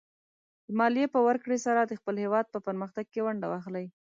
د 0.67 0.69
مالیې 0.79 1.05
په 1.13 1.19
ورکړې 1.27 1.57
سره 1.65 1.79
د 1.83 1.91
خپل 1.99 2.15
هېواد 2.23 2.45
په 2.53 2.59
پرمختګ 2.67 3.05
کې 3.13 3.23
ونډه 3.25 3.47
واخلئ. 3.49 3.85